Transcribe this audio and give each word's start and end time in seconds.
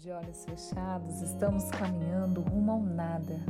De 0.00 0.12
olhos 0.12 0.44
fechados, 0.44 1.22
estamos 1.22 1.72
caminhando 1.72 2.40
rumo 2.40 2.70
ao 2.70 2.80
nada. 2.80 3.40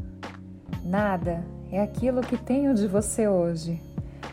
Nada 0.83 1.45
é 1.71 1.79
aquilo 1.79 2.23
que 2.23 2.39
tenho 2.39 2.73
de 2.75 2.89
você 2.89 3.29
hoje, 3.29 3.79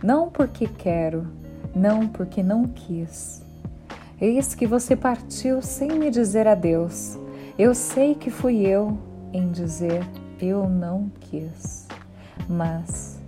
não 0.02 0.30
porque 0.30 0.66
quero, 0.66 1.28
não 1.76 2.08
porque 2.08 2.42
não 2.42 2.70
quis. 2.70 3.44
Eis 4.22 4.56
que 4.56 4.66
você 4.66 4.96
partiu 4.96 5.62
sem 5.62 5.92
me 5.92 6.10
dizer 6.10 6.48
adeus. 6.48 7.20
Eu 7.60 7.76
sei 7.76 8.16
que 8.16 8.30
fui 8.30 8.66
eu 8.66 8.98
em 9.34 9.52
dizer 9.52 10.08
eu 10.40 10.70
não 10.70 11.10
quis. 11.20 11.86
Mas 12.48 13.20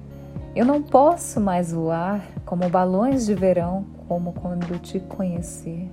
eu 0.56 0.66
não 0.66 0.82
posso 0.82 1.42
mais 1.42 1.74
voar 1.74 2.26
como 2.46 2.70
balões 2.70 3.26
de 3.26 3.36
verão, 3.36 3.86
como 4.08 4.32
quando 4.32 4.80
te 4.80 4.98
conheci. 5.02 5.92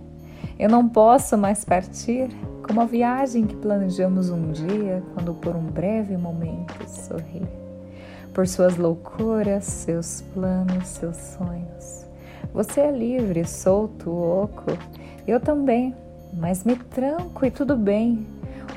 Eu 0.59 0.69
não 0.69 0.89
posso 0.89 1.37
mais 1.37 1.65
partir 1.65 2.29
como 2.67 2.81
a 2.81 2.85
viagem 2.85 3.45
que 3.45 3.57
planejamos 3.57 4.31
um 4.31 4.53
dia, 4.53 5.03
quando 5.13 5.35
por 5.35 5.57
um 5.57 5.65
breve 5.65 6.17
momento 6.17 6.89
sorri. 6.89 7.43
Por 8.33 8.47
suas 8.47 8.77
loucuras, 8.77 9.65
seus 9.65 10.23
planos, 10.33 10.87
seus 10.89 11.17
sonhos. 11.17 12.07
Você 12.53 12.81
é 12.81 12.91
livre, 12.91 13.45
solto, 13.45 14.11
oco. 14.11 14.67
Eu 15.27 15.41
também, 15.41 15.95
mas 16.33 16.63
me 16.63 16.77
tranco 16.77 17.45
e 17.45 17.51
tudo 17.51 17.77
bem. 17.77 18.27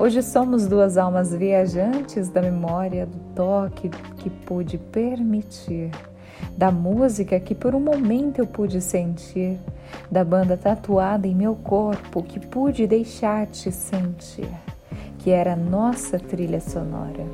Hoje 0.00 0.22
somos 0.22 0.66
duas 0.66 0.96
almas 0.96 1.32
viajantes 1.32 2.28
da 2.28 2.42
memória, 2.42 3.06
do 3.06 3.18
toque 3.34 3.88
que 4.16 4.30
pude 4.30 4.78
permitir 4.78 5.90
da 6.56 6.70
música 6.70 7.38
que 7.38 7.54
por 7.54 7.74
um 7.74 7.80
momento 7.80 8.38
eu 8.38 8.46
pude 8.46 8.80
sentir, 8.80 9.58
da 10.10 10.24
banda 10.24 10.56
tatuada 10.56 11.26
em 11.26 11.34
meu 11.34 11.54
corpo 11.54 12.22
que 12.22 12.40
pude 12.40 12.86
deixar-te 12.86 13.70
sentir, 13.70 14.50
que 15.18 15.30
era 15.30 15.52
a 15.52 15.56
nossa 15.56 16.18
trilha 16.18 16.60
sonora, 16.60 17.24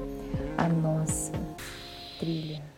a 0.57 0.69
nossa 0.69 1.33
trilha. 2.19 2.74